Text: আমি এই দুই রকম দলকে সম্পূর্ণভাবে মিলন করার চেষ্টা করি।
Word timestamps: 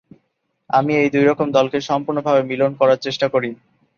আমি 0.69 0.91
এই 1.01 1.09
দুই 1.13 1.25
রকম 1.25 1.47
দলকে 1.57 1.77
সম্পূর্ণভাবে 1.89 2.41
মিলন 2.49 2.71
করার 2.79 2.99
চেষ্টা 3.05 3.27
করি। 3.33 3.49